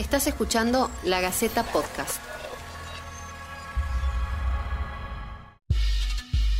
Estás 0.00 0.26
escuchando 0.26 0.90
La 1.04 1.20
Gaceta 1.20 1.62
Podcast. 1.62 2.22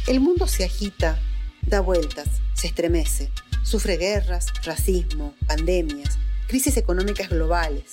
El 0.07 0.21
mundo 0.21 0.47
se 0.47 0.63
agita, 0.63 1.19
da 1.63 1.81
vueltas, 1.81 2.29
se 2.53 2.67
estremece, 2.67 3.31
sufre 3.63 3.97
guerras, 3.97 4.49
racismo, 4.63 5.35
pandemias, 5.47 6.19
crisis 6.49 6.77
económicas 6.77 7.31
globales. 7.31 7.93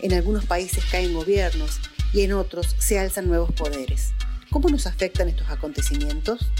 En 0.00 0.12
algunos 0.12 0.44
países 0.44 0.84
caen 0.90 1.14
gobiernos 1.14 1.80
y 2.12 2.20
en 2.20 2.34
otros 2.34 2.76
se 2.78 2.98
alzan 2.98 3.28
nuevos 3.28 3.50
poderes. 3.52 4.12
¿Cómo 4.50 4.68
nos 4.68 4.86
afectan 4.86 5.30
estos 5.30 5.48
acontecimientos? 5.48 6.50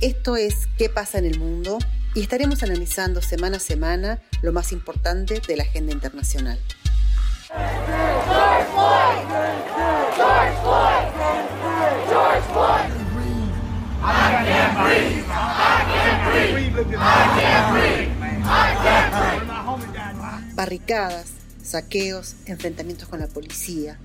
Esto 0.00 0.36
es 0.36 0.68
¿Qué 0.78 0.88
pasa 0.88 1.18
en 1.18 1.24
el 1.24 1.40
mundo? 1.40 1.78
y 2.14 2.20
estaremos 2.20 2.62
analizando 2.62 3.20
semana 3.20 3.56
a 3.56 3.60
semana 3.60 4.22
lo 4.40 4.52
más 4.52 4.70
importante 4.70 5.42
de 5.48 5.56
la 5.56 5.64
agenda 5.64 5.92
internacional. 5.92 6.60
Barricadas, 20.54 21.26
saqueos, 21.62 22.36
enfrentamientos 22.46 23.08
con 23.08 23.20
la 23.20 23.26
policía, 23.26 23.98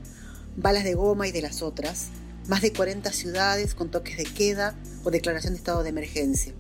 balas 0.56 0.84
de 0.84 0.94
goma 0.94 1.28
y 1.28 1.32
de 1.32 1.42
las 1.42 1.62
otras, 1.62 2.08
más 2.48 2.62
de 2.62 2.74
40 2.74 3.12
ciudades 3.12 3.76
con 3.76 3.90
toques 3.90 4.18
de 4.18 4.26
queda 4.26 4.76
o 5.04 5.12
declaración 5.12 5.54
de 5.54 5.60
estado 5.60 5.84
de 5.84 5.90
emergencia, 5.90 6.54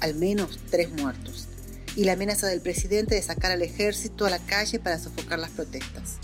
al 0.00 0.14
menos 0.14 0.58
tres 0.70 0.90
muertos, 0.90 1.48
y 1.96 2.04
la 2.04 2.12
amenaza 2.12 2.46
del 2.46 2.60
presidente 2.60 3.14
de 3.14 3.22
sacar 3.22 3.52
al 3.52 3.62
ejército 3.62 4.26
a 4.26 4.30
la 4.30 4.38
calle 4.38 4.78
para 4.78 4.98
sofocar 4.98 5.38
las 5.38 5.50
protestas. 5.50 6.18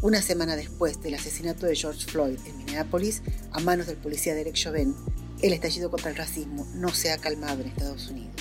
Una 0.00 0.22
semana 0.22 0.56
después 0.56 1.00
del 1.02 1.14
asesinato 1.14 1.66
de 1.66 1.76
George 1.76 2.06
Floyd 2.06 2.38
en 2.46 2.58
Minneapolis 2.58 3.22
a 3.52 3.60
manos 3.60 3.86
del 3.86 3.96
policía 3.96 4.34
Derek 4.34 4.54
Chauvin, 4.54 4.96
el 5.42 5.52
estallido 5.52 5.90
contra 5.90 6.10
el 6.10 6.16
racismo 6.16 6.66
no 6.74 6.88
se 6.88 7.12
ha 7.12 7.18
calmado 7.18 7.60
en 7.60 7.68
Estados 7.68 8.08
Unidos. 8.08 8.34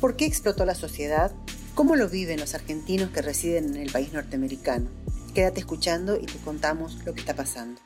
¿Por 0.00 0.16
qué 0.16 0.24
explotó 0.24 0.64
la 0.64 0.74
sociedad? 0.74 1.32
¿Cómo 1.74 1.96
lo 1.96 2.08
viven 2.08 2.40
los 2.40 2.54
argentinos 2.54 3.10
que 3.10 3.22
residen 3.22 3.74
en 3.74 3.82
el 3.82 3.92
país 3.92 4.12
norteamericano? 4.12 4.88
Quédate 5.34 5.60
escuchando 5.60 6.18
y 6.20 6.26
te 6.26 6.38
contamos 6.38 7.04
lo 7.04 7.14
que 7.14 7.20
está 7.20 7.34
pasando. 7.34 7.80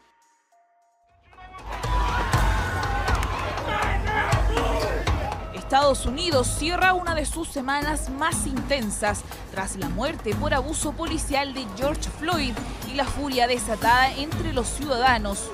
Estados 5.77 6.07
Unidos 6.07 6.57
cierra 6.59 6.95
una 6.95 7.15
de 7.15 7.27
sus 7.27 7.49
semanas 7.49 8.09
más 8.09 8.47
intensas 8.47 9.21
tras 9.51 9.77
la 9.77 9.91
muerte 9.91 10.35
por 10.35 10.55
abuso 10.55 10.93
policial 10.93 11.53
de 11.53 11.67
George 11.77 12.09
Floyd 12.19 12.55
y 12.91 12.95
la 12.95 13.05
furia 13.05 13.47
desatada 13.47 14.11
entre 14.17 14.55
los 14.55 14.69
ciudadanos. 14.69 15.51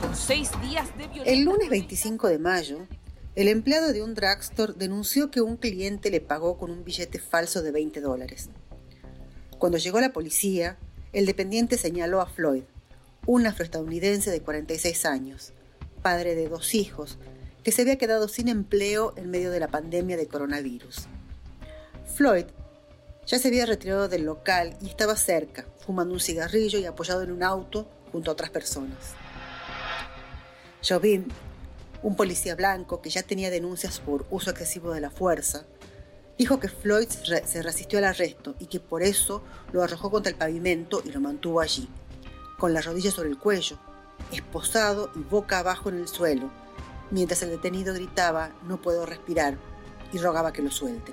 Con 0.00 0.16
seis 0.16 0.50
días 0.60 0.88
de 0.98 1.06
violencia. 1.06 1.32
El 1.32 1.44
lunes 1.44 1.70
25 1.70 2.26
de 2.26 2.40
mayo, 2.40 2.78
el 3.36 3.46
empleado 3.46 3.92
de 3.92 4.02
un 4.02 4.14
drugstore 4.14 4.72
denunció 4.76 5.30
que 5.30 5.40
un 5.40 5.56
cliente 5.56 6.10
le 6.10 6.20
pagó 6.20 6.58
con 6.58 6.72
un 6.72 6.82
billete 6.82 7.20
falso 7.20 7.62
de 7.62 7.70
20 7.70 8.00
dólares. 8.00 8.50
Cuando 9.56 9.78
llegó 9.78 10.00
la 10.00 10.12
policía, 10.12 10.78
el 11.12 11.26
dependiente 11.26 11.78
señaló 11.78 12.20
a 12.20 12.26
Floyd, 12.26 12.64
un 13.26 13.46
afroestadounidense 13.46 14.32
de 14.32 14.42
46 14.42 15.06
años, 15.06 15.52
padre 16.02 16.34
de 16.34 16.48
dos 16.48 16.74
hijos, 16.74 17.18
que 17.62 17.72
se 17.72 17.82
había 17.82 17.98
quedado 17.98 18.28
sin 18.28 18.48
empleo 18.48 19.12
en 19.16 19.30
medio 19.30 19.50
de 19.50 19.60
la 19.60 19.68
pandemia 19.68 20.16
de 20.16 20.26
coronavirus. 20.26 21.06
Floyd 22.14 22.46
ya 23.26 23.38
se 23.38 23.48
había 23.48 23.66
retirado 23.66 24.08
del 24.08 24.24
local 24.24 24.76
y 24.80 24.88
estaba 24.88 25.16
cerca, 25.16 25.64
fumando 25.78 26.14
un 26.14 26.20
cigarrillo 26.20 26.78
y 26.78 26.86
apoyado 26.86 27.22
en 27.22 27.30
un 27.30 27.42
auto 27.42 27.88
junto 28.10 28.30
a 28.30 28.34
otras 28.34 28.50
personas. 28.50 29.14
Jovin, 30.86 31.28
un 32.02 32.16
policía 32.16 32.56
blanco 32.56 33.00
que 33.00 33.10
ya 33.10 33.22
tenía 33.22 33.50
denuncias 33.50 34.00
por 34.00 34.26
uso 34.30 34.50
excesivo 34.50 34.92
de 34.92 35.00
la 35.00 35.10
fuerza, 35.10 35.64
dijo 36.36 36.58
que 36.58 36.68
Floyd 36.68 37.08
se 37.08 37.62
resistió 37.62 37.98
al 37.98 38.06
arresto 38.06 38.56
y 38.58 38.66
que 38.66 38.80
por 38.80 39.02
eso 39.02 39.42
lo 39.70 39.82
arrojó 39.82 40.10
contra 40.10 40.30
el 40.30 40.38
pavimento 40.38 41.00
y 41.04 41.12
lo 41.12 41.20
mantuvo 41.20 41.60
allí, 41.60 41.88
con 42.58 42.74
las 42.74 42.84
rodillas 42.84 43.14
sobre 43.14 43.28
el 43.28 43.38
cuello, 43.38 43.78
esposado 44.32 45.12
y 45.14 45.20
boca 45.20 45.60
abajo 45.60 45.88
en 45.88 45.98
el 45.98 46.08
suelo, 46.08 46.50
mientras 47.12 47.42
el 47.42 47.50
detenido 47.50 47.94
gritaba 47.94 48.50
no 48.66 48.82
puedo 48.82 49.06
respirar 49.06 49.56
y 50.12 50.18
rogaba 50.18 50.52
que 50.52 50.62
lo 50.62 50.70
suelte. 50.70 51.12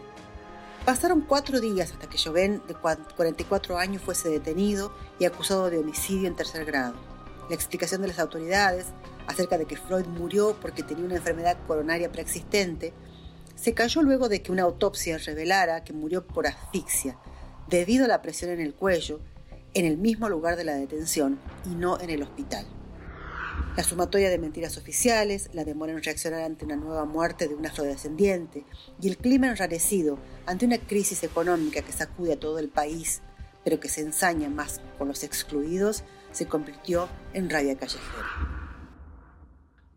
Pasaron 0.85 1.21
cuatro 1.21 1.59
días 1.59 1.91
hasta 1.91 2.09
que 2.09 2.17
Joven, 2.17 2.63
de 2.67 2.73
44 2.73 3.77
años, 3.77 4.01
fuese 4.01 4.29
detenido 4.29 4.91
y 5.19 5.25
acusado 5.25 5.69
de 5.69 5.77
homicidio 5.77 6.27
en 6.27 6.35
tercer 6.35 6.65
grado. 6.65 6.95
La 7.49 7.55
explicación 7.55 8.01
de 8.01 8.07
las 8.07 8.19
autoridades 8.19 8.87
acerca 9.27 9.57
de 9.57 9.65
que 9.65 9.77
Floyd 9.77 10.05
murió 10.05 10.55
porque 10.59 10.81
tenía 10.81 11.05
una 11.05 11.17
enfermedad 11.17 11.57
coronaria 11.67 12.11
preexistente 12.11 12.93
se 13.55 13.73
cayó 13.73 14.01
luego 14.01 14.29
de 14.29 14.41
que 14.41 14.53
una 14.53 14.63
autopsia 14.63 15.17
revelara 15.17 15.83
que 15.83 15.91
murió 15.91 16.25
por 16.25 16.47
asfixia, 16.47 17.17
debido 17.67 18.05
a 18.05 18.07
la 18.07 18.21
presión 18.21 18.51
en 18.51 18.61
el 18.61 18.73
cuello, 18.73 19.19
en 19.73 19.85
el 19.85 19.97
mismo 19.97 20.29
lugar 20.29 20.55
de 20.55 20.63
la 20.63 20.75
detención 20.75 21.37
y 21.65 21.75
no 21.75 21.99
en 21.99 22.09
el 22.09 22.23
hospital. 22.23 22.65
La 23.77 23.83
sumatoria 23.83 24.29
de 24.29 24.39
mentiras 24.39 24.77
oficiales, 24.77 25.49
la 25.53 25.63
demora 25.63 25.93
en 25.93 26.03
reaccionar 26.03 26.41
ante 26.41 26.65
una 26.65 26.75
nueva 26.75 27.05
muerte 27.05 27.47
de 27.47 27.55
un 27.55 27.65
afrodescendiente 27.65 28.65
y 29.01 29.07
el 29.07 29.17
clima 29.17 29.47
enrarecido 29.47 30.19
ante 30.45 30.65
una 30.65 30.77
crisis 30.79 31.23
económica 31.23 31.81
que 31.81 31.91
sacude 31.91 32.33
a 32.33 32.39
todo 32.39 32.59
el 32.59 32.69
país, 32.69 33.21
pero 33.63 33.79
que 33.79 33.87
se 33.87 34.01
ensaña 34.01 34.49
más 34.49 34.81
con 34.97 35.07
los 35.07 35.23
excluidos, 35.23 36.03
se 36.31 36.47
convirtió 36.47 37.07
en 37.33 37.49
rabia 37.49 37.77
callejera. 37.77 38.59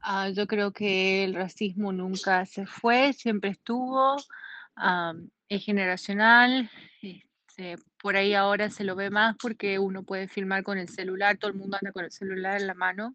Ah, 0.01 0.29
yo 0.31 0.47
creo 0.47 0.73
que 0.73 1.25
el 1.25 1.35
racismo 1.35 1.93
nunca 1.93 2.45
se 2.47 2.67
fue, 2.67 3.13
siempre 3.13 3.51
estuvo, 3.51 4.17
es 5.49 5.65
generacional, 5.65 6.71
este, 7.01 7.77
por 8.01 8.17
ahí 8.17 8.35
ahora 8.35 8.71
se 8.71 8.85
lo 8.85 8.97
ve 8.97 9.11
más 9.11 9.37
porque 9.41 9.79
uno 9.79 10.03
puede 10.03 10.29
filmar 10.29 10.63
con 10.63 10.79
el 10.79 10.89
celular, 10.89 11.39
todo 11.39 11.51
el 11.51 11.57
mundo 11.57 11.79
anda 11.81 11.93
con 11.93 12.05
el 12.05 12.11
celular 12.11 12.61
en 12.61 12.67
la 12.67 12.75
mano 12.75 13.15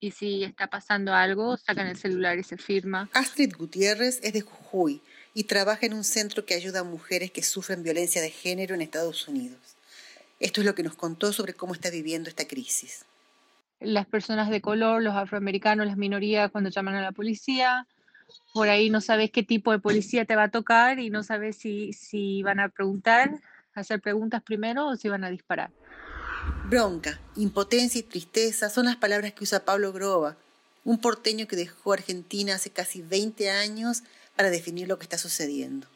y 0.00 0.12
si 0.12 0.44
está 0.44 0.68
pasando 0.68 1.12
algo, 1.14 1.56
sacan 1.56 1.86
el 1.86 1.96
celular 1.96 2.38
y 2.38 2.44
se 2.44 2.56
firma. 2.56 3.08
Astrid 3.12 3.54
Gutiérrez 3.56 4.20
es 4.22 4.32
de 4.32 4.40
Jujuy 4.40 5.00
y 5.34 5.44
trabaja 5.44 5.86
en 5.86 5.94
un 5.94 6.04
centro 6.04 6.44
que 6.44 6.54
ayuda 6.54 6.80
a 6.80 6.84
mujeres 6.84 7.30
que 7.30 7.42
sufren 7.42 7.82
violencia 7.82 8.22
de 8.22 8.30
género 8.30 8.74
en 8.74 8.82
Estados 8.82 9.28
Unidos. 9.28 9.58
Esto 10.40 10.60
es 10.60 10.66
lo 10.66 10.74
que 10.74 10.82
nos 10.82 10.94
contó 10.94 11.32
sobre 11.32 11.54
cómo 11.54 11.74
está 11.74 11.90
viviendo 11.90 12.28
esta 12.28 12.46
crisis. 12.46 13.04
Las 13.80 14.06
personas 14.06 14.50
de 14.50 14.60
color, 14.60 15.02
los 15.02 15.14
afroamericanos, 15.14 15.86
las 15.86 15.96
minorías, 15.96 16.50
cuando 16.50 16.70
llaman 16.70 16.94
a 16.94 17.02
la 17.02 17.12
policía, 17.12 17.86
por 18.52 18.68
ahí 18.68 18.90
no 18.90 19.00
sabes 19.00 19.30
qué 19.30 19.42
tipo 19.42 19.72
de 19.72 19.78
policía 19.78 20.24
te 20.24 20.36
va 20.36 20.44
a 20.44 20.50
tocar 20.50 20.98
y 20.98 21.10
no 21.10 21.22
sabes 21.22 21.56
si, 21.56 21.92
si 21.92 22.42
van 22.42 22.60
a 22.60 22.68
preguntar, 22.68 23.30
hacer 23.74 24.00
preguntas 24.00 24.42
primero 24.42 24.86
o 24.88 24.96
si 24.96 25.08
van 25.08 25.24
a 25.24 25.30
disparar. 25.30 25.70
Bronca, 26.68 27.18
impotencia 27.36 27.98
y 27.98 28.02
tristeza 28.02 28.68
son 28.68 28.84
las 28.84 28.96
palabras 28.96 29.32
que 29.32 29.44
usa 29.44 29.64
Pablo 29.64 29.92
Groba, 29.92 30.36
un 30.84 31.00
porteño 31.00 31.48
que 31.48 31.56
dejó 31.56 31.94
Argentina 31.94 32.54
hace 32.54 32.70
casi 32.70 33.00
20 33.00 33.50
años 33.50 34.02
para 34.36 34.50
definir 34.50 34.86
lo 34.86 34.98
que 34.98 35.04
está 35.04 35.16
sucediendo. 35.18 35.86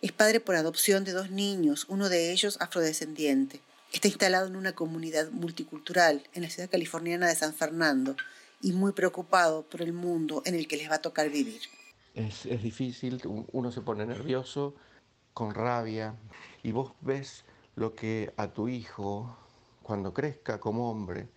Es 0.00 0.12
padre 0.12 0.38
por 0.38 0.54
adopción 0.54 1.04
de 1.04 1.12
dos 1.12 1.30
niños, 1.30 1.86
uno 1.88 2.08
de 2.08 2.30
ellos 2.30 2.56
afrodescendiente. 2.60 3.60
Está 3.92 4.08
instalado 4.08 4.46
en 4.46 4.56
una 4.56 4.74
comunidad 4.74 5.30
multicultural 5.30 6.22
en 6.34 6.42
la 6.42 6.50
ciudad 6.50 6.70
californiana 6.70 7.26
de 7.26 7.34
San 7.34 7.52
Fernando 7.52 8.16
y 8.60 8.72
muy 8.72 8.92
preocupado 8.92 9.62
por 9.62 9.82
el 9.82 9.92
mundo 9.92 10.42
en 10.44 10.54
el 10.54 10.68
que 10.68 10.76
les 10.76 10.90
va 10.90 10.96
a 10.96 11.02
tocar 11.02 11.30
vivir. 11.30 11.60
Es, 12.14 12.46
es 12.46 12.62
difícil, 12.62 13.20
uno 13.24 13.72
se 13.72 13.80
pone 13.80 14.06
nervioso, 14.06 14.74
con 15.32 15.54
rabia, 15.54 16.14
y 16.62 16.72
vos 16.72 16.92
ves 17.00 17.44
lo 17.76 17.94
que 17.94 18.32
a 18.36 18.48
tu 18.48 18.68
hijo, 18.68 19.36
cuando 19.84 20.12
crezca 20.12 20.58
como 20.58 20.90
hombre, 20.90 21.28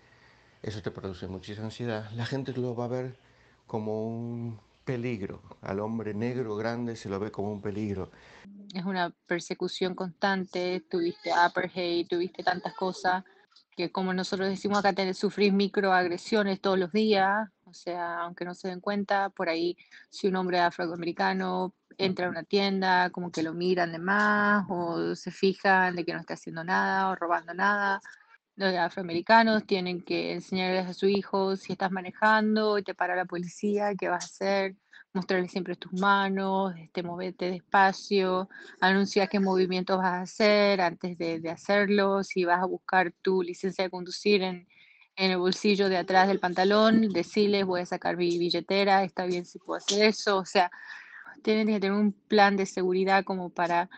eso 0.63 0.81
te 0.81 0.89
produce 0.89 1.27
muchísima 1.27 1.65
ansiedad, 1.65 2.09
la 2.15 2.25
gente 2.25 2.53
lo 2.53 2.75
va 2.75 2.85
a 2.85 2.87
ver 2.87 3.15
como 3.67 4.07
un 4.07 4.59
peligro. 4.85 5.41
Al 5.61 5.81
hombre 5.81 6.13
negro 6.13 6.55
grande 6.55 6.95
se 6.95 7.09
lo 7.09 7.19
ve 7.19 7.29
como 7.29 7.51
un 7.51 7.61
peligro. 7.61 8.09
Es 8.73 8.85
una 8.85 9.13
persecución 9.27 9.93
constante, 9.93 10.81
tuviste 10.89 11.31
apartheid, 11.31 12.07
tuviste 12.07 12.41
tantas 12.41 12.73
cosas 12.73 13.23
que 13.75 13.91
como 13.91 14.13
nosotros 14.13 14.49
decimos 14.49 14.79
acá, 14.79 14.93
tenés, 14.93 15.17
sufrir 15.19 15.53
microagresiones 15.53 16.59
todos 16.59 16.79
los 16.79 16.91
días, 16.91 17.47
o 17.65 17.73
sea, 17.73 18.21
aunque 18.21 18.43
no 18.43 18.55
se 18.55 18.69
den 18.69 18.79
cuenta, 18.79 19.29
por 19.29 19.49
ahí 19.49 19.77
si 20.09 20.27
un 20.27 20.35
hombre 20.37 20.59
afroamericano 20.59 21.75
entra 21.97 22.27
a 22.27 22.29
una 22.29 22.43
tienda, 22.43 23.09
como 23.11 23.31
que 23.31 23.43
lo 23.43 23.53
miran 23.53 23.91
de 23.91 23.99
más 23.99 24.65
o 24.69 25.15
se 25.15 25.31
fijan 25.31 25.95
de 25.95 26.05
que 26.05 26.13
no 26.13 26.19
está 26.19 26.33
haciendo 26.35 26.63
nada 26.63 27.09
o 27.09 27.15
robando 27.15 27.53
nada. 27.53 28.01
Los 28.57 28.73
afroamericanos 28.75 29.65
tienen 29.67 30.01
que 30.01 30.33
enseñarles 30.33 30.87
a 30.87 30.93
su 30.95 31.07
hijo 31.07 31.55
si 31.55 31.73
estás 31.73 31.91
manejando 31.91 32.79
y 32.79 32.83
te 32.83 32.95
para 32.95 33.15
la 33.15 33.25
policía, 33.25 33.93
qué 33.95 34.09
vas 34.09 34.23
a 34.23 34.25
hacer. 34.25 34.75
mostrarle 35.13 35.47
siempre 35.47 35.75
tus 35.75 35.93
manos, 35.93 36.73
este, 36.75 37.03
moverte 37.03 37.51
despacio, 37.51 38.49
anuncia 38.81 39.27
qué 39.27 39.39
movimientos 39.39 39.97
vas 39.99 40.13
a 40.13 40.21
hacer 40.21 40.81
antes 40.81 41.17
de, 41.19 41.39
de 41.39 41.49
hacerlo, 41.51 42.23
si 42.23 42.45
vas 42.45 42.61
a 42.61 42.65
buscar 42.65 43.13
tu 43.21 43.43
licencia 43.43 43.83
de 43.83 43.91
conducir 43.91 44.41
en, 44.41 44.67
en 45.15 45.31
el 45.31 45.37
bolsillo 45.37 45.87
de 45.87 45.97
atrás 45.97 46.27
del 46.27 46.39
pantalón, 46.39 47.09
decirles 47.09 47.65
voy 47.65 47.81
a 47.81 47.85
sacar 47.85 48.17
mi 48.17 48.39
billetera, 48.39 49.03
está 49.03 49.25
bien 49.25 49.45
si 49.45 49.59
puedo 49.59 49.77
hacer 49.77 50.03
eso, 50.03 50.37
o 50.37 50.45
sea, 50.45 50.71
tienen 51.43 51.67
que 51.67 51.79
tener 51.79 51.97
un 51.97 52.11
plan 52.11 52.57
de 52.57 52.65
seguridad 52.65 53.23
como 53.23 53.49
para 53.49 53.89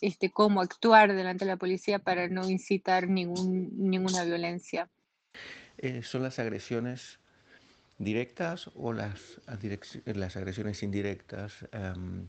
este, 0.00 0.30
cómo 0.30 0.60
actuar 0.60 1.14
delante 1.14 1.44
de 1.44 1.50
la 1.50 1.56
policía 1.56 1.98
para 1.98 2.28
no 2.28 2.48
incitar 2.48 3.08
ningún, 3.08 3.70
ninguna 3.90 4.24
violencia. 4.24 4.88
Eh, 5.78 6.02
¿Son 6.02 6.22
las 6.22 6.38
agresiones 6.38 7.18
directas 7.98 8.70
o 8.74 8.92
las, 8.92 9.40
las 10.04 10.36
agresiones 10.36 10.82
indirectas 10.82 11.66
em, 11.72 12.28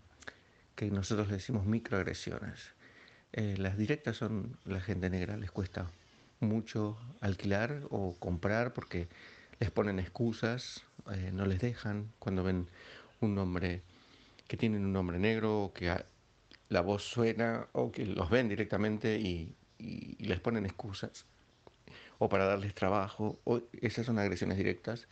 que 0.75 0.89
nosotros 0.89 1.29
decimos 1.29 1.65
microagresiones? 1.65 2.73
Eh, 3.33 3.55
las 3.57 3.77
directas 3.77 4.17
son 4.17 4.57
la 4.65 4.79
gente 4.79 5.09
negra, 5.09 5.37
les 5.37 5.51
cuesta 5.51 5.91
mucho 6.39 6.97
alquilar 7.21 7.81
o 7.89 8.15
comprar 8.19 8.73
porque 8.73 9.07
les 9.59 9.71
ponen 9.71 9.99
excusas, 9.99 10.83
eh, 11.11 11.31
no 11.33 11.45
les 11.45 11.59
dejan 11.59 12.11
cuando 12.19 12.43
ven 12.43 12.67
un 13.19 13.35
nombre 13.35 13.81
que 14.47 14.57
tienen 14.57 14.85
un 14.85 14.93
nombre 14.93 15.19
negro 15.19 15.71
que 15.73 15.95
la 16.69 16.81
voz 16.81 17.03
suena 17.03 17.67
o 17.73 17.91
que 17.91 18.05
los 18.05 18.29
ven 18.29 18.49
directamente 18.49 19.19
y, 19.19 19.55
les 19.77 20.39
ponen 20.39 20.65
excusas 20.65 21.25
o 22.17 22.29
para 22.29 22.45
darles 22.45 22.73
trabajo. 22.73 23.39
O, 23.43 23.61
esas 23.81 24.05
son 24.05 24.17
agresiones 24.17 24.57
directas, 24.57 25.07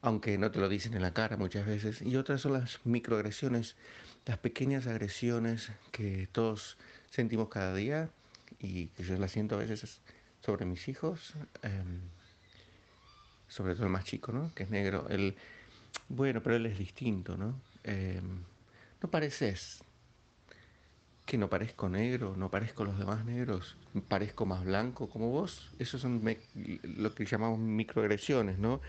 aunque 0.00 0.38
no 0.38 0.50
te 0.50 0.60
lo 0.60 0.68
dicen 0.68 0.94
en 0.94 1.02
la 1.02 1.12
cara 1.12 1.36
muchas 1.36 1.66
veces. 1.66 2.00
Y 2.00 2.16
otras 2.16 2.40
son 2.40 2.54
las 2.54 2.80
microagresiones, 2.84 3.76
las 4.26 4.38
pequeñas 4.38 4.86
agresiones 4.86 5.72
que 5.90 6.28
todos 6.32 6.78
sentimos 7.10 7.48
cada 7.48 7.74
día 7.74 8.10
y 8.58 8.86
que 8.88 9.02
yo 9.02 9.16
las 9.18 9.32
siento 9.32 9.56
a 9.56 9.58
veces 9.58 10.00
sobre 10.40 10.64
mis 10.64 10.88
hijos, 10.88 11.34
em, 11.62 12.00
sobre 13.48 13.74
todo 13.74 13.84
el 13.84 13.90
más 13.90 14.04
chico, 14.04 14.32
¿no? 14.32 14.52
Que 14.54 14.62
es 14.62 14.70
negro. 14.70 15.08
Él, 15.10 15.36
bueno, 16.08 16.42
pero 16.42 16.56
él 16.56 16.66
es 16.66 16.78
distinto, 16.78 17.36
¿no? 17.36 17.60
Em, 17.84 18.44
no 19.02 19.10
pareces 19.10 19.82
que 21.24 21.38
no 21.38 21.48
parezco 21.48 21.88
negro, 21.88 22.34
no 22.36 22.50
parezco 22.50 22.84
los 22.84 22.98
demás 22.98 23.24
negros, 23.24 23.76
parezco 24.08 24.46
más 24.46 24.64
blanco 24.64 25.08
como 25.08 25.30
vos. 25.30 25.70
Esos 25.78 26.00
son 26.00 26.22
lo 26.82 27.14
que 27.14 27.24
llamamos 27.24 27.58
microagresiones, 27.58 28.58
¿no? 28.58 28.80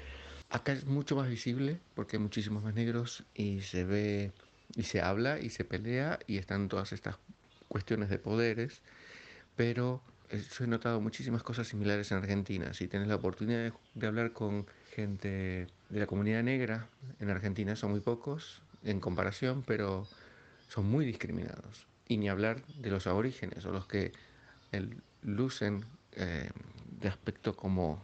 Acá 0.49 0.73
es 0.73 0.85
mucho 0.85 1.15
más 1.15 1.29
visible 1.29 1.79
porque 1.93 2.17
hay 2.17 2.23
muchísimos 2.23 2.63
más 2.63 2.73
negros 2.73 3.23
y 3.35 3.61
se 3.61 3.85
ve 3.85 4.31
y 4.75 4.83
se 4.83 5.01
habla 5.01 5.39
y 5.39 5.49
se 5.49 5.65
pelea 5.65 6.19
y 6.27 6.37
están 6.37 6.67
todas 6.67 6.93
estas 6.93 7.17
cuestiones 7.67 8.09
de 8.09 8.17
poderes, 8.17 8.81
pero 9.55 10.01
eh, 10.29 10.43
yo 10.57 10.63
he 10.63 10.67
notado 10.67 10.99
muchísimas 10.99 11.43
cosas 11.43 11.67
similares 11.67 12.11
en 12.11 12.17
Argentina. 12.17 12.73
Si 12.73 12.87
tienes 12.87 13.07
la 13.07 13.15
oportunidad 13.15 13.71
de, 13.93 14.07
hablar 14.07 14.33
con 14.33 14.65
gente 14.95 15.67
de 15.89 15.99
la 15.99 16.07
comunidad 16.07 16.43
negra 16.43 16.89
en 17.19 17.29
Argentina, 17.29 17.75
son 17.75 17.91
muy 17.91 17.99
pocos 17.99 18.61
en 18.83 18.99
comparación, 18.99 19.63
pero 19.65 20.07
son 20.67 20.85
muy 20.89 21.05
discriminados. 21.05 21.87
Y 22.07 22.17
ni 22.17 22.29
hablar 22.29 22.65
de 22.65 22.89
los 22.89 23.07
aborígenes 23.07 23.65
o 23.65 23.71
los 23.71 23.87
que 23.87 24.11
lucen 25.21 25.85
eh, 26.13 26.49
de 26.99 27.07
aspecto 27.07 27.55
como 27.55 28.01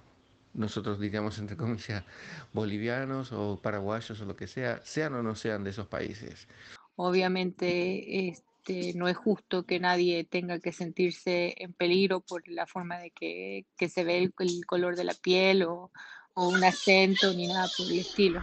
nosotros 0.54 1.00
diríamos 1.00 1.38
entre 1.40 1.56
comillas 1.56 2.04
bolivianos 2.52 3.32
o 3.32 3.60
paraguayos 3.62 4.20
o 4.20 4.26
lo 4.26 4.36
que 4.36 4.48
sea, 4.48 4.82
sean 4.84 5.14
o 5.14 5.24
no 5.24 5.36
sean 5.36 5.64
de 5.64 5.70
esos 5.70 5.88
países. 5.88 6.48
Obviamente 6.96 8.28
este, 8.28 8.94
no 8.96 9.08
es 9.08 9.16
justo 9.16 9.66
que 9.66 9.80
nadie 9.80 10.24
tenga 10.24 10.60
que 10.60 10.72
sentirse 10.72 11.54
en 11.58 11.74
peligro 11.74 12.22
por 12.22 12.48
la 12.48 12.66
forma 12.66 12.98
de 12.98 13.12
que, 13.12 13.66
se 13.88 14.04
ve 14.04 14.18
el, 14.18 14.66
color 14.66 14.96
de 14.96 15.04
la 15.04 15.14
piel 15.14 15.64
o, 15.64 15.92
un 16.36 16.64
acento 16.64 17.34
ni 17.34 17.48
nada 17.48 17.68
por 17.76 17.88
el 17.88 18.00
estilo. 18.00 18.42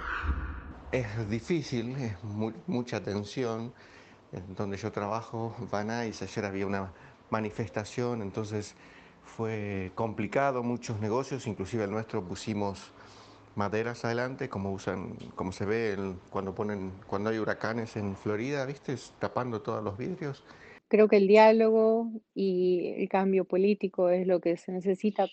Es 0.94 1.28
difícil, 1.28 1.96
es 1.96 2.14
mucha 2.68 3.02
tensión. 3.02 3.72
En 4.30 4.54
donde 4.54 4.76
yo 4.76 4.92
trabajo, 4.92 5.52
Nuys, 5.72 6.22
ayer 6.22 6.44
había 6.44 6.68
una 6.68 6.92
manifestación, 7.30 8.22
entonces 8.22 8.76
fue 9.24 9.90
complicado, 9.96 10.62
muchos 10.62 11.00
negocios, 11.00 11.48
inclusive 11.48 11.82
el 11.82 11.90
nuestro 11.90 12.22
pusimos 12.22 12.92
maderas 13.56 14.04
adelante, 14.04 14.48
como 14.48 14.72
usan, 14.72 15.16
como 15.34 15.50
se 15.50 15.64
ve 15.64 16.14
cuando 16.30 16.54
ponen, 16.54 16.92
cuando 17.08 17.30
hay 17.30 17.38
huracanes 17.38 17.96
en 17.96 18.14
Florida, 18.16 18.64
¿viste? 18.64 18.94
Tapando 19.18 19.62
todos 19.62 19.82
los 19.82 19.98
vidrios. 19.98 20.44
Creo 20.86 21.08
que 21.08 21.16
el 21.16 21.26
diálogo 21.26 22.08
y 22.36 22.94
el 22.98 23.08
cambio 23.08 23.44
político 23.44 24.10
es 24.10 24.28
lo 24.28 24.38
que 24.38 24.56
se 24.56 24.70
necesita, 24.70 25.26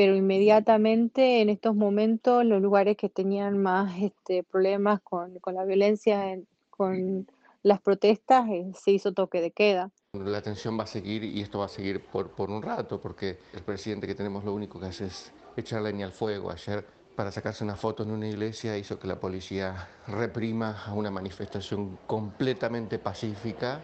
pero 0.00 0.16
inmediatamente 0.16 1.42
en 1.42 1.50
estos 1.50 1.76
momentos 1.76 2.42
los 2.46 2.62
lugares 2.62 2.96
que 2.96 3.10
tenían 3.10 3.58
más 3.58 4.00
este, 4.00 4.42
problemas 4.42 5.02
con, 5.02 5.38
con 5.40 5.54
la 5.54 5.64
violencia, 5.66 6.38
con 6.70 7.28
las 7.62 7.82
protestas, 7.82 8.48
eh, 8.48 8.72
se 8.74 8.92
hizo 8.92 9.12
toque 9.12 9.42
de 9.42 9.50
queda. 9.50 9.90
La 10.14 10.40
tensión 10.40 10.78
va 10.78 10.84
a 10.84 10.86
seguir 10.86 11.22
y 11.22 11.42
esto 11.42 11.58
va 11.58 11.66
a 11.66 11.68
seguir 11.68 12.00
por, 12.00 12.30
por 12.30 12.48
un 12.48 12.62
rato, 12.62 12.98
porque 12.98 13.40
el 13.52 13.60
presidente 13.60 14.06
que 14.06 14.14
tenemos 14.14 14.42
lo 14.42 14.54
único 14.54 14.80
que 14.80 14.86
hace 14.86 15.04
es 15.04 15.34
echar 15.54 15.82
leña 15.82 16.06
al 16.06 16.12
fuego. 16.12 16.50
Ayer 16.50 16.82
para 17.14 17.30
sacarse 17.30 17.62
una 17.62 17.76
foto 17.76 18.02
en 18.02 18.10
una 18.10 18.26
iglesia 18.26 18.78
hizo 18.78 18.98
que 18.98 19.06
la 19.06 19.20
policía 19.20 19.86
reprima 20.06 20.82
a 20.82 20.94
una 20.94 21.10
manifestación 21.10 21.98
completamente 22.06 22.98
pacífica. 22.98 23.82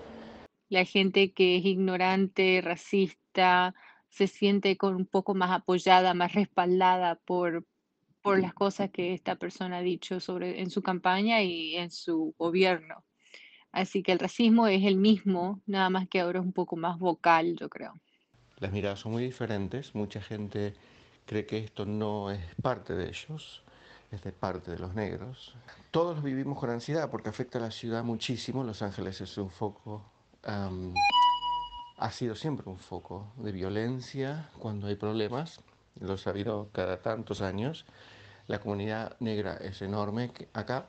La 0.70 0.86
gente 0.86 1.34
que 1.34 1.58
es 1.58 1.66
ignorante, 1.66 2.62
racista, 2.64 3.74
se 4.16 4.28
siente 4.28 4.78
con 4.78 4.96
un 4.96 5.04
poco 5.04 5.34
más 5.34 5.50
apoyada, 5.50 6.14
más 6.14 6.32
respaldada 6.32 7.16
por, 7.16 7.66
por 8.22 8.40
las 8.40 8.54
cosas 8.54 8.90
que 8.90 9.12
esta 9.12 9.36
persona 9.36 9.78
ha 9.78 9.82
dicho 9.82 10.20
sobre, 10.20 10.62
en 10.62 10.70
su 10.70 10.82
campaña 10.82 11.42
y 11.42 11.76
en 11.76 11.90
su 11.90 12.34
gobierno. 12.38 13.04
Así 13.72 14.02
que 14.02 14.12
el 14.12 14.18
racismo 14.18 14.68
es 14.68 14.84
el 14.84 14.96
mismo, 14.96 15.60
nada 15.66 15.90
más 15.90 16.08
que 16.08 16.20
ahora 16.20 16.38
es 16.38 16.46
un 16.46 16.54
poco 16.54 16.76
más 16.76 16.98
vocal, 16.98 17.56
yo 17.60 17.68
creo. 17.68 17.92
Las 18.58 18.72
miradas 18.72 19.00
son 19.00 19.12
muy 19.12 19.22
diferentes, 19.22 19.94
mucha 19.94 20.22
gente 20.22 20.72
cree 21.26 21.44
que 21.44 21.58
esto 21.58 21.84
no 21.84 22.30
es 22.30 22.40
parte 22.62 22.94
de 22.94 23.10
ellos, 23.10 23.64
es 24.10 24.22
de 24.22 24.32
parte 24.32 24.70
de 24.70 24.78
los 24.78 24.94
negros. 24.94 25.54
Todos 25.90 26.22
vivimos 26.22 26.58
con 26.58 26.70
ansiedad 26.70 27.10
porque 27.10 27.28
afecta 27.28 27.58
a 27.58 27.60
la 27.60 27.70
ciudad 27.70 28.02
muchísimo. 28.02 28.64
Los 28.64 28.80
Ángeles 28.80 29.20
es 29.20 29.36
un 29.36 29.50
foco, 29.50 30.10
ha 31.96 32.10
sido 32.10 32.34
siempre 32.34 32.68
un 32.68 32.78
foco 32.78 33.32
de 33.36 33.52
violencia 33.52 34.50
cuando 34.58 34.86
hay 34.86 34.96
problemas, 34.96 35.60
lo 36.00 36.14
ha 36.14 36.30
habido 36.30 36.68
cada 36.72 37.00
tantos 37.00 37.40
años. 37.40 37.86
La 38.46 38.60
comunidad 38.60 39.16
negra 39.18 39.56
es 39.56 39.82
enorme 39.82 40.30
acá 40.52 40.88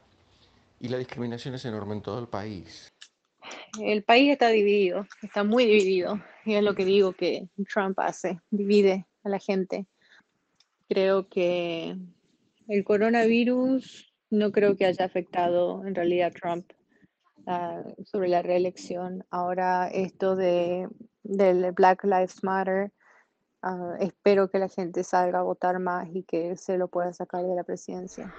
y 0.79 0.89
la 0.89 0.97
discriminación 0.97 1.55
es 1.55 1.65
enorme 1.65 1.95
en 1.95 2.01
todo 2.01 2.19
el 2.19 2.27
país. 2.27 2.91
El 3.79 4.03
país 4.03 4.31
está 4.31 4.49
dividido, 4.49 5.07
está 5.21 5.43
muy 5.43 5.65
dividido, 5.65 6.21
y 6.45 6.55
es 6.55 6.63
lo 6.63 6.75
que 6.75 6.83
digo 6.83 7.13
que 7.13 7.47
Trump 7.73 7.97
hace, 7.99 8.39
divide 8.49 9.05
a 9.23 9.29
la 9.29 9.39
gente. 9.39 9.85
Creo 10.89 11.27
que 11.29 11.95
el 12.67 12.83
coronavirus 12.83 14.13
no 14.29 14.51
creo 14.51 14.75
que 14.75 14.85
haya 14.85 15.05
afectado 15.05 15.85
en 15.85 15.95
realidad 15.95 16.27
a 16.27 16.31
Trump 16.31 16.71
ah, 17.47 17.83
sobre 18.05 18.29
la 18.29 18.41
reelección. 18.41 19.25
Ahora 19.31 19.87
esto 19.87 20.35
de, 20.35 20.87
del 21.23 21.71
Black 21.71 22.03
Lives 22.03 22.43
Matter, 22.43 22.91
ah, 23.61 23.95
espero 23.99 24.49
que 24.49 24.59
la 24.59 24.69
gente 24.69 25.03
salga 25.03 25.39
a 25.39 25.43
votar 25.43 25.79
más 25.79 26.07
y 26.13 26.23
que 26.23 26.55
se 26.57 26.77
lo 26.77 26.87
pueda 26.87 27.13
sacar 27.13 27.43
de 27.43 27.55
la 27.55 27.63
presidencia. 27.63 28.33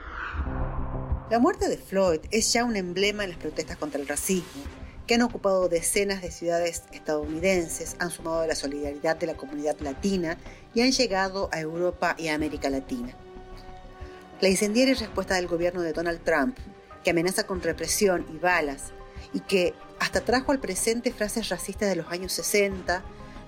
La 1.31 1.39
muerte 1.39 1.69
de 1.69 1.77
Floyd 1.77 2.21
es 2.31 2.53
ya 2.53 2.65
un 2.65 2.77
emblema 2.77 3.25
en 3.25 3.31
las 3.31 3.39
protestas 3.39 3.77
contra 3.77 4.01
el 4.01 4.09
racismo 4.09 4.63
que 5.09 5.15
han 5.15 5.23
ocupado 5.23 5.71
decenas 5.71 6.21
de 6.21 6.31
ciudades 6.31 6.85
estadounidenses, 6.93 7.97
han 7.99 8.11
sumado 8.11 8.41
a 8.41 8.47
la 8.47 8.55
solidaridad 8.55 9.17
de 9.17 9.27
la 9.27 9.39
comunidad 9.39 9.81
latina 9.81 10.37
y 10.75 10.83
han 10.83 10.93
llegado 10.93 11.49
a 11.51 11.61
Europa 11.61 12.15
y 12.19 12.29
a 12.29 12.35
América 12.35 12.69
Latina. 12.69 13.15
La 14.43 14.51
incendiaria 14.51 14.95
respuesta 14.95 15.35
del 15.35 15.49
gobierno 15.49 15.81
de 15.81 15.95
Donald 15.95 16.23
Trump, 16.23 16.59
que 17.03 17.11
amenaza 17.11 17.47
con 17.47 17.63
represión 17.63 18.27
y 18.33 18.37
balas, 18.37 18.93
y 19.33 19.41
que 19.41 19.75
hasta 19.99 20.21
trajo 20.21 20.53
al 20.53 20.61
presente 20.61 21.13
frases 21.13 21.49
racistas 21.49 21.89
de 21.89 21.97
los 21.97 22.09
años 22.09 22.33
60, 22.33 23.03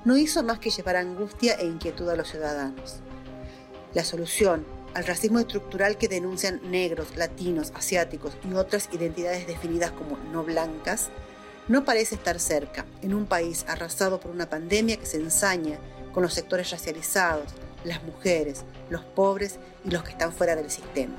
no 0.05 0.17
hizo 0.17 0.43
más 0.43 0.59
que 0.59 0.71
llevar 0.71 0.97
angustia 0.97 1.55
e 1.55 1.67
inquietud 1.67 2.09
a 2.09 2.17
los 2.17 2.29
ciudadanos. 2.31 3.01
La 3.95 4.05
solución 4.05 4.65
al 4.95 5.07
racismo 5.07 5.39
estructural 5.39 5.97
que 5.97 6.09
denuncian 6.09 6.61
negros, 6.71 7.17
latinos, 7.17 7.73
asiáticos 7.75 8.37
y 8.49 8.55
otras 8.55 8.89
identidades 8.93 9.47
definidas 9.47 9.93
como 9.93 10.17
no 10.33 10.43
blancas 10.43 11.11
no 11.69 11.85
parece 11.85 12.17
estar 12.17 12.41
cerca, 12.41 12.85
en 13.01 13.15
un 13.15 13.27
país 13.27 13.65
arrasado 13.69 14.19
por 14.19 14.33
una 14.33 14.51
pandemia 14.51 14.97
que 14.97 15.07
se 15.07 15.19
ensaña 15.19 15.79
con 16.13 16.25
los 16.25 16.35
sectores 16.35 16.71
racializados, 16.73 17.53
las 17.85 18.03
mujeres, 18.03 18.65
los 18.89 19.05
pobres 19.05 19.61
y 19.85 19.91
los 19.91 20.03
que 20.03 20.11
están 20.11 20.33
fuera 20.33 20.57
del 20.57 20.71
sistema. 20.71 21.15